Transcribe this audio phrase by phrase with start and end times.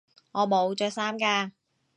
[0.31, 1.51] 我冇着衫㗎